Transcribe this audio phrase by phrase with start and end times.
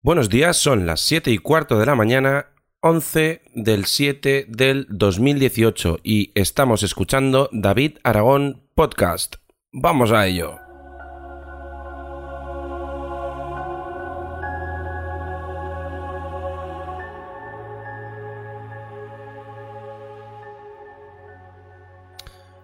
[0.00, 2.46] Buenos días, son las 7 y cuarto de la mañana,
[2.82, 9.34] 11 del 7 del 2018 y estamos escuchando David Aragón Podcast.
[9.72, 10.60] Vamos a ello.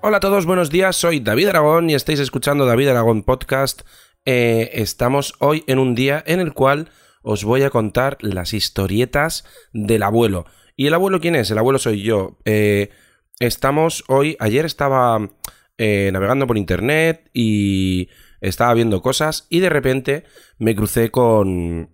[0.00, 3.82] Hola a todos, buenos días, soy David Aragón y estáis escuchando David Aragón Podcast.
[4.24, 6.88] Eh, estamos hoy en un día en el cual
[7.28, 10.46] os voy a contar las historietas del abuelo.
[10.76, 11.50] ¿Y el abuelo quién es?
[11.50, 12.38] El abuelo soy yo.
[12.44, 12.90] Eh,
[13.40, 15.28] estamos hoy, ayer estaba
[15.76, 20.22] eh, navegando por internet y estaba viendo cosas y de repente
[20.58, 21.90] me crucé con,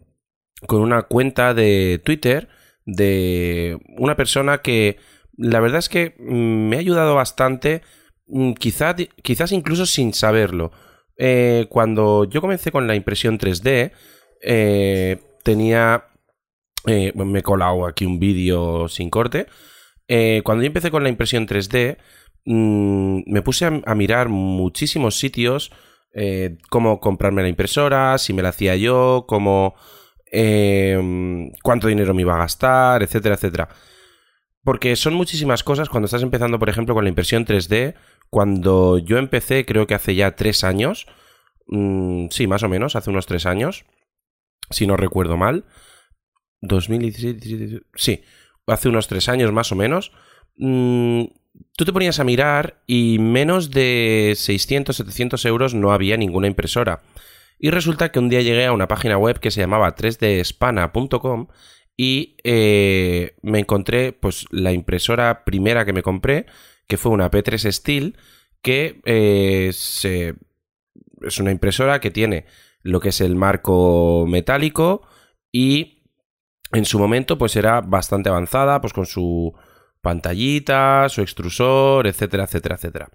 [0.66, 2.50] con una cuenta de Twitter
[2.84, 4.98] de una persona que
[5.38, 7.80] la verdad es que me ha ayudado bastante,
[8.26, 10.72] mm, quizás, quizás incluso sin saberlo.
[11.16, 13.92] Eh, cuando yo comencé con la impresión 3D,
[14.42, 16.08] eh, tenía...
[16.86, 19.46] Eh, me he colado aquí un vídeo sin corte.
[20.08, 21.96] Eh, cuando yo empecé con la impresión 3D,
[22.44, 25.70] mm, me puse a, mirar muchísimos sitios,
[26.68, 29.76] cómo comprarme la impresora, si me la hacía yo, cómo...
[31.62, 33.68] cuánto dinero me iba a gastar, etcétera, etcétera.
[34.64, 37.94] Porque son muchísimas cosas cuando estás empezando, por ejemplo, con la impresión 3D.
[38.30, 41.06] Cuando yo empecé, creo que hace ya tres años,
[41.68, 43.84] mm, sí, más o menos, hace unos tres años,
[44.72, 45.64] si no recuerdo mal.
[46.62, 48.22] 2017, sí,
[48.66, 50.12] hace unos tres años más o menos.
[50.56, 51.24] Mm,
[51.76, 57.02] tú te ponías a mirar y menos de 600, 700 euros no había ninguna impresora.
[57.58, 61.48] Y resulta que un día llegué a una página web que se llamaba 3dspana.com
[61.96, 66.46] y eh, me encontré pues la impresora primera que me compré,
[66.88, 68.16] que fue una P3 Steel,
[68.62, 72.46] que eh, es una impresora que tiene
[72.82, 75.02] lo que es el marco metálico
[75.50, 76.02] y
[76.72, 79.54] en su momento pues era bastante avanzada, pues con su
[80.00, 83.08] pantallita, su extrusor, etcétera, etcétera, etcétera.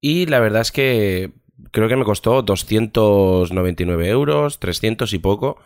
[0.00, 1.32] Y la verdad es que
[1.70, 5.58] creo que me costó 299 euros, 300 y poco.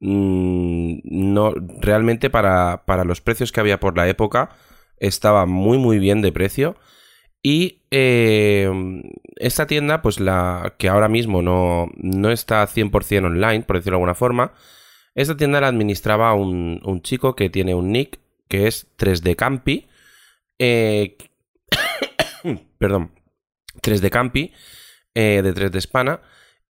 [0.00, 4.50] Mm, no, realmente para, para los precios que había por la época
[4.96, 6.76] estaba muy muy bien de precio.
[7.42, 8.70] Y eh,
[9.40, 14.02] esta tienda, pues la que ahora mismo no, no está 100% online, por decirlo de
[14.02, 14.52] alguna forma,
[15.14, 19.86] esta tienda la administraba un, un chico que tiene un nick que es 3D Campi.
[20.58, 21.16] Eh,
[22.78, 23.12] perdón,
[23.82, 24.52] 3D Campi
[25.14, 26.20] eh, de 3D Spana.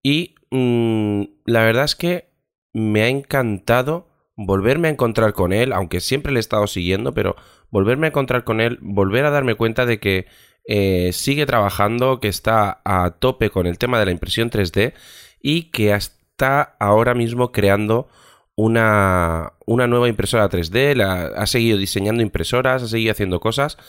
[0.04, 2.30] Y mm, la verdad es que
[2.74, 7.36] me ha encantado volverme a encontrar con él, aunque siempre le he estado siguiendo, pero
[7.72, 10.28] volverme a encontrar con él, volver a darme cuenta de que
[10.72, 14.94] eh, sigue trabajando, que está a tope con el tema de la impresión 3D
[15.42, 18.08] y que está ahora mismo creando
[18.54, 21.02] una, una nueva impresora 3D,
[21.36, 23.80] ha seguido diseñando impresoras, ha seguido haciendo cosas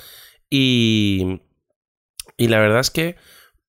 [0.48, 1.42] y,
[2.38, 3.16] y la verdad es que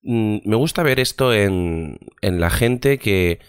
[0.04, 3.40] mm, me gusta ver esto en, en la gente que,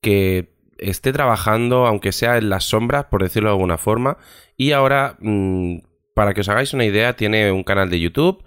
[0.00, 4.16] que esté trabajando, aunque sea en las sombras, por decirlo de alguna forma.
[4.56, 5.80] Y ahora, mm,
[6.14, 8.42] para que os hagáis una idea, tiene un canal de YouTube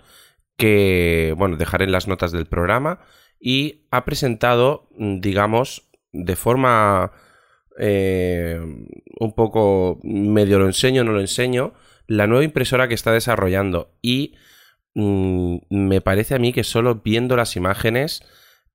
[0.58, 3.00] que, bueno, dejaré en las notas del programa
[3.40, 7.12] y ha presentado, mm, digamos, de forma
[7.80, 8.60] eh,
[9.20, 11.74] un poco medio lo enseño, no lo enseño,
[12.08, 13.96] la nueva impresora que está desarrollando.
[14.02, 14.36] Y
[14.94, 18.24] mm, me parece a mí que solo viendo las imágenes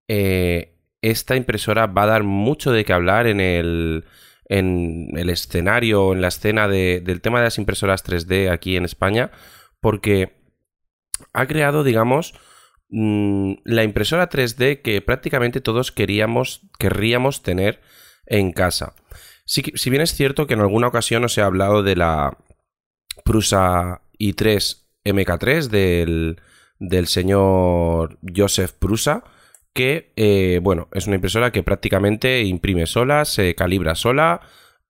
[0.09, 4.05] eh, esta impresora va a dar mucho de qué hablar en el,
[4.49, 9.31] en el escenario, en la escena del tema de las impresoras 3D aquí en España,
[9.81, 10.38] porque
[11.33, 12.35] ha creado, digamos,
[12.91, 17.81] mm, la impresora 3D que prácticamente todos queríamos, querríamos tener
[18.27, 18.95] en casa.
[19.45, 22.37] Si, bien es cierto que en alguna ocasión os he hablado de la
[23.25, 26.41] Prusa i3 MK3 del,
[26.79, 29.25] del señor Joseph Prusa,
[29.73, 34.41] que, eh, bueno, es una impresora que prácticamente imprime sola, se calibra sola,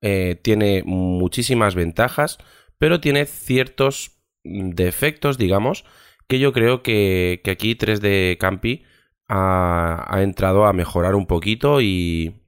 [0.00, 2.39] eh, tiene muchísimas ventajas,
[2.78, 5.84] pero tiene ciertos defectos, digamos,
[6.28, 8.84] que yo creo que, aquí 3D Campi
[9.28, 12.42] ha, entrado a mejorar un poquito y,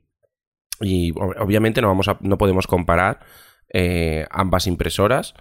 [0.81, 3.21] y obviamente no, vamos a, no podemos comparar
[3.73, 5.35] eh, ambas impresoras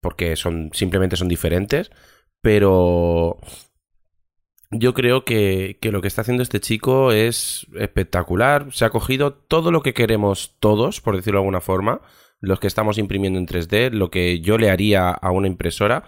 [0.00, 1.90] porque son simplemente son diferentes,
[2.40, 3.38] pero
[4.70, 8.68] yo creo que, que, lo que está haciendo este chico es espectacular.
[8.72, 12.00] Se ha cogido todo lo que queremos todos, por decirlo de alguna forma,
[12.40, 16.04] los que estamos imprimiendo en 3D, lo que yo le haría a una impresora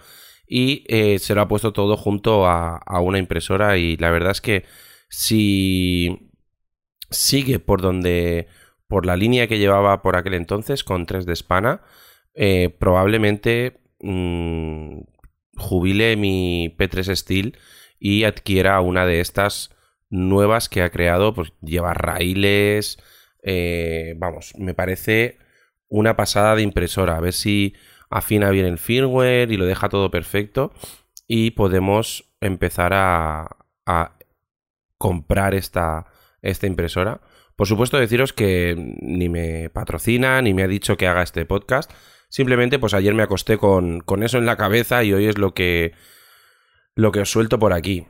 [0.55, 4.39] y eh, se lo ha puesto todo junto a, una impresora y la verdad es
[4.39, 4.65] que
[5.09, 6.29] si
[7.09, 8.45] sigue por donde
[8.87, 11.81] por la línea que llevaba por aquel entonces con 3D Spana,
[12.35, 14.99] eh, probablemente mm,
[15.57, 17.57] jubile mi P3 Steel
[17.97, 19.75] y adquiera una de estas
[20.11, 22.99] nuevas que ha creado, pues lleva raíles,
[23.41, 25.39] eh, vamos, me parece
[25.87, 27.73] una pasada de impresora, a ver si
[28.13, 30.71] afina bien el firmware y lo deja todo perfecto
[31.27, 33.57] y podemos empezar a,
[34.97, 36.05] comprar esta,
[36.41, 37.19] esta impresora.
[37.57, 41.91] Por supuesto, deciros que ni me patrocina, ni me ha dicho que haga este podcast.
[42.29, 45.53] Simplemente, pues ayer me acosté con, con eso en la cabeza y hoy es lo
[45.53, 45.91] que,
[46.95, 48.05] lo que os suelto por aquí.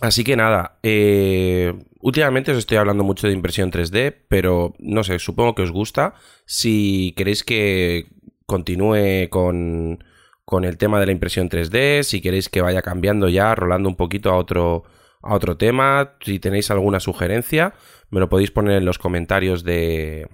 [0.00, 5.18] Así que nada, eh, últimamente os estoy hablando mucho de impresión 3D, pero no sé,
[5.18, 6.14] supongo que os gusta.
[6.46, 8.08] Si queréis que
[8.50, 10.02] continúe con,
[10.44, 13.94] con el tema de la impresión 3D, si queréis que vaya cambiando ya, rolando un
[13.94, 14.82] poquito a otro,
[15.22, 17.74] a otro tema, si tenéis alguna sugerencia,
[18.10, 20.28] me lo podéis poner en los comentarios de,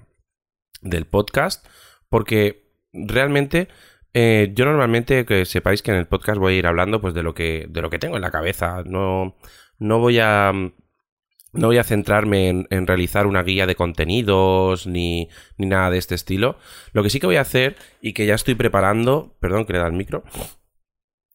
[0.81, 1.67] del podcast,
[2.09, 3.67] porque realmente
[4.15, 7.21] eh, yo normalmente, que sepáis que en el podcast voy a ir hablando pues de
[7.21, 8.81] lo que, de lo que tengo en la cabeza.
[8.83, 9.35] No,
[9.77, 10.51] no voy a.
[11.57, 16.15] No voy a centrarme en, realizar una guía de contenidos ni, ni, nada de este
[16.15, 16.57] estilo.
[16.93, 19.35] Lo que sí que voy a hacer y que ya estoy preparando.
[19.39, 20.23] Perdón que le da el micro.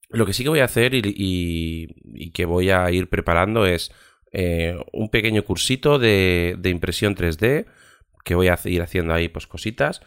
[0.08, 3.92] Lo que sí que voy a hacer y, que voy a ir preparando es
[4.32, 7.66] eh, un pequeño cursito de, de impresión 3D.
[8.24, 10.00] Que voy a ir haciendo ahí pues cositas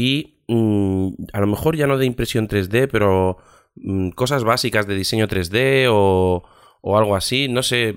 [0.00, 3.38] y mm, a lo mejor ya no de impresión 3D, pero
[3.74, 6.44] mm, cosas básicas de diseño 3D o,
[6.88, 7.48] o, algo así.
[7.48, 7.96] No sé,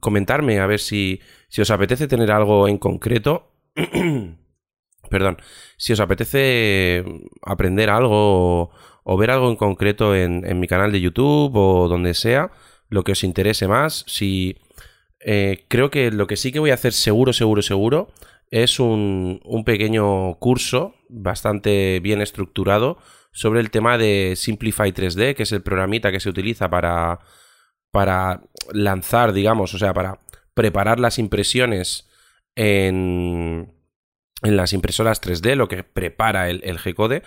[0.00, 3.52] comentarme a ver si, si os apetece tener algo en concreto.
[5.10, 5.38] Perdón,
[5.76, 7.04] si os apetece
[7.42, 8.70] aprender algo
[9.04, 12.50] o, ver algo en concreto en, mi canal de YouTube o donde sea,
[12.88, 14.04] lo que os interese más.
[14.06, 14.58] Si
[15.20, 18.12] eh, creo que lo que sí que voy a hacer seguro, seguro, seguro
[18.50, 22.98] es un, un pequeño curso bastante bien estructurado
[23.32, 27.20] sobre el tema de Simplify 3D, que es el programita que se utiliza para,
[27.98, 28.42] para
[28.72, 30.20] lanzar, digamos, o sea, para
[30.54, 32.08] preparar las impresiones
[32.54, 33.72] en,
[34.40, 37.24] en las impresoras 3D, lo que prepara el, el G-Code.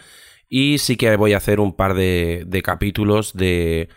[0.47, 3.89] Y sí que voy a hacer un par de, de capítulos de,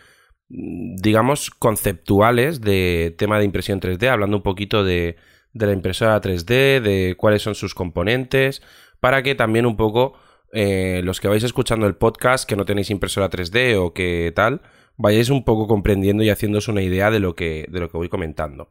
[0.49, 5.15] digamos, conceptuales de tema de impresión 3D, hablando un poquito de,
[5.53, 8.61] de la impresora 3D, de cuáles son sus componentes,
[8.99, 10.19] para que también un poco
[10.51, 14.61] eh, los que vais escuchando el podcast, que no tenéis impresora 3D o que tal,
[14.97, 18.09] vayáis un poco comprendiendo y haciéndoos una idea de lo que, de lo que voy
[18.09, 18.69] comentando.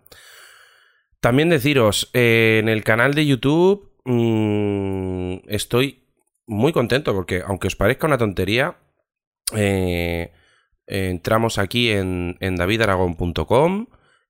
[1.21, 6.05] También deciros, eh, en el canal de YouTube mmm, estoy
[6.47, 8.77] muy contento porque, aunque os parezca una tontería,
[9.55, 10.33] eh,
[10.87, 13.87] entramos aquí en, en davidaragón.com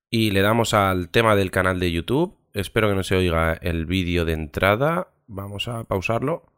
[0.09, 3.85] y le damos al tema del canal de YouTube Espero que no se oiga el
[3.85, 5.09] vídeo de entrada.
[5.27, 6.53] Vamos a pausarlo.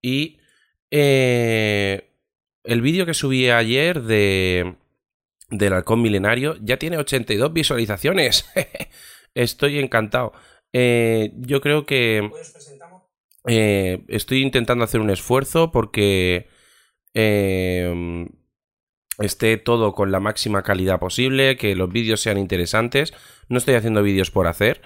[0.00, 0.38] Y
[0.88, 2.11] eh,
[2.64, 4.76] el vídeo que subí ayer de
[5.50, 8.50] del halcón milenario ya tiene 82 visualizaciones.
[9.34, 10.32] Estoy encantado.
[10.72, 12.30] Eh, yo creo que
[13.46, 16.48] eh, estoy intentando hacer un esfuerzo porque
[19.18, 23.12] esté todo con la máxima calidad posible, que los vídeos sean interesantes.
[23.48, 24.80] No estoy haciendo vídeos por hacer.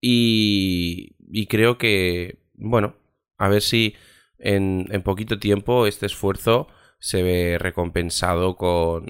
[0.00, 2.96] Y, y creo que, bueno,
[3.36, 3.94] a ver si
[4.38, 9.06] en, en, poquito tiempo este esfuerzo se ve recompensado con,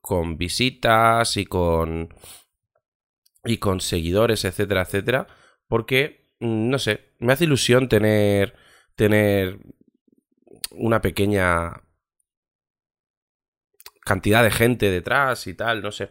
[0.00, 2.14] con visitas y con,
[3.44, 5.26] y con seguidores, etcétera, etcétera.
[5.68, 8.54] Porque, mm, no sé, me hace ilusión tener,
[8.96, 9.58] tener
[10.72, 11.82] una pequeña
[14.00, 16.10] cantidad de gente detrás y tal, no sé.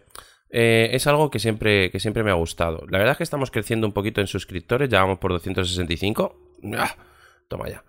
[0.49, 2.85] Eh, es algo que siempre, que siempre me ha gustado.
[2.89, 6.51] La verdad es que estamos creciendo un poquito en suscriptores, ya vamos por 265.
[6.77, 6.95] ¡Ah!
[7.47, 7.83] Toma ya.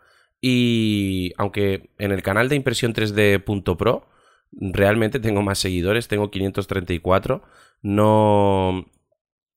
[0.47, 4.07] Y aunque en el canal de impresión 3D.pro
[4.53, 7.43] realmente tengo más seguidores, tengo 534,
[7.81, 8.85] no,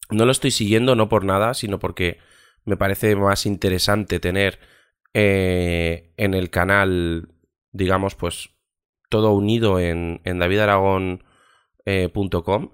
[0.09, 2.19] no lo estoy siguiendo no por nada, sino porque
[2.63, 4.59] me parece más interesante tener
[5.13, 7.33] eh, en el canal,
[7.73, 8.51] digamos, pues
[9.09, 12.71] todo unido en, en davidaragón.com.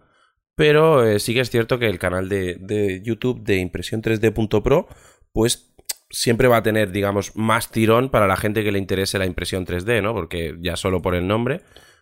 [0.54, 4.88] Pero eh, sí que es cierto que el canal de, YouTube de impresión 3D.pro,
[5.32, 5.74] pues
[6.14, 9.66] siempre va a tener, digamos, más tirón para la gente que le interese la impresión
[9.66, 10.14] 3D, ¿no?
[10.14, 11.62] Porque ya solo por el nombre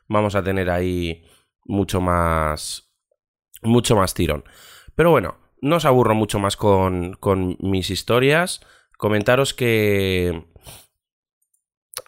[0.10, 1.24] vamos a tener ahí
[1.64, 2.92] mucho más.
[3.62, 4.44] mucho más tirón.
[4.96, 8.60] Pero bueno, no os aburro mucho más con, con mis historias.
[8.98, 10.44] Comentaros que.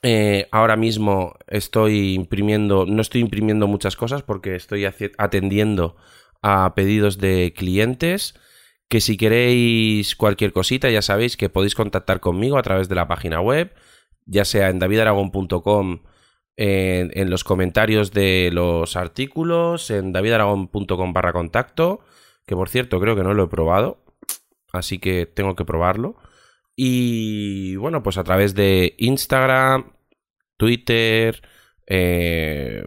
[0.01, 5.95] Eh, ahora mismo estoy imprimiendo, no estoy imprimiendo muchas cosas porque estoy atendiendo
[6.41, 8.35] a pedidos de clientes
[8.93, 13.07] Que si queréis cualquier cosita, ya sabéis que podéis contactar conmigo a través de la
[13.07, 13.73] página web,
[14.27, 16.03] ya sea en davidaragon.com,
[16.57, 22.01] en, los comentarios de los artículos, en davidaragon.com barra contacto,
[22.45, 24.05] que por cierto creo que no lo he probado,
[24.71, 26.15] así que tengo que probarlo.
[26.75, 29.91] Y bueno, pues a través de Instagram,
[30.55, 31.41] Twitter,
[31.87, 32.85] eh,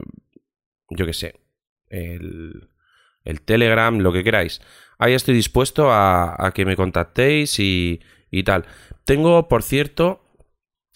[0.89, 1.41] yo qué sé,
[1.89, 4.61] el Telegram, lo que queráis
[4.99, 8.01] ahí estoy dispuesto a, que me contactéis y,
[8.45, 8.65] tal.
[9.05, 10.23] Tengo, por cierto,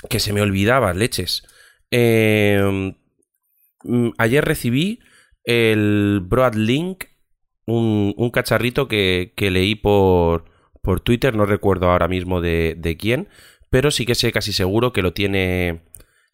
[0.09, 1.47] que se me olvidaba, leches.
[1.90, 2.95] Em,
[3.85, 5.00] mm, ayer recibí
[5.45, 7.04] el Broadlink,
[7.66, 10.45] un, cacharrito que, leí por,
[10.83, 13.28] por, Twitter, no recuerdo ahora mismo de, quién,
[13.71, 15.83] pero sí que sé casi seguro que lo tiene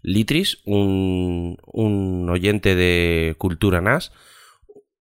[0.03, 4.13] Litris, un, un oyente de Cultura NAS,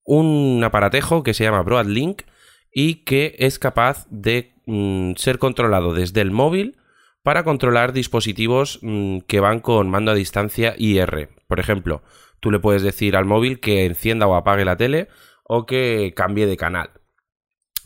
[0.05, 2.23] un aparatejo que se llama Broadlink
[2.73, 6.77] y que es capaz de mm, ser controlado desde el móvil
[7.21, 11.29] para controlar dispositivos mm, que van con mando a distancia IR.
[11.47, 12.03] Por ejemplo,
[12.39, 15.07] tú le puedes decir al móvil que encienda o apague la tele
[15.43, 16.89] o que cambie de canal.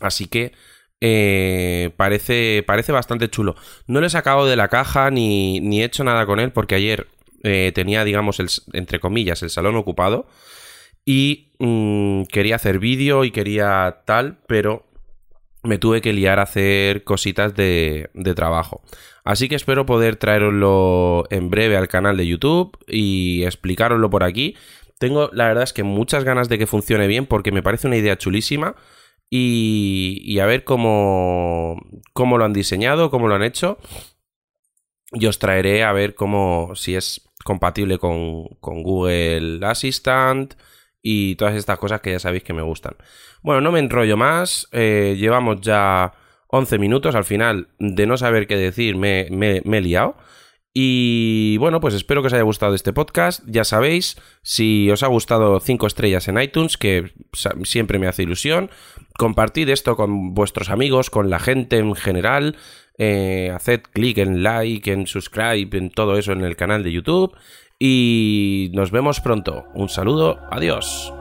[0.00, 0.52] Así que
[1.00, 3.54] eh, parece, parece bastante chulo.
[3.86, 6.74] No lo he sacado de la caja ni, ni he hecho nada con él porque
[6.74, 7.06] ayer
[7.44, 8.40] eh, tenía, digamos,
[8.72, 10.26] entre comillas, el salón ocupado
[11.10, 14.84] y mm, quería hacer vídeo y quería tal, pero
[15.62, 18.82] me tuve que liar a hacer cositas de, de trabajo.
[19.24, 24.54] Así que espero poder traeroslo en breve al canal de YouTube y explicaroslo por aquí.
[24.98, 27.96] Tengo, la verdad es que muchas ganas de que funcione bien porque me parece una
[27.96, 28.76] idea chulísima.
[29.30, 31.80] Y, y a ver cómo,
[32.12, 33.78] cómo lo han diseñado, cómo lo han hecho.
[35.12, 40.52] Y os traeré a ver cómo, si es compatible con, con Google Assistant,
[41.02, 42.96] y todas estas cosas que ya sabéis que me gustan.
[43.42, 46.12] Bueno, no me enrollo más, eh, llevamos ya
[46.48, 50.16] 11 minutos, al final de no saber qué decir me, me, he liado.
[50.72, 53.42] Y bueno, pues espero que os haya gustado este podcast.
[53.46, 57.12] Ya sabéis, si os ha gustado 5 estrellas en iTunes, que
[57.64, 58.70] siempre me hace ilusión,
[59.18, 62.56] compartid esto con vuestros amigos, con la gente en general.
[62.98, 67.36] Eh, haced clic en like, en subscribe, en todo eso en el canal de YouTube.
[67.78, 69.66] Y nos vemos pronto.
[69.74, 71.12] Un saludo, adiós.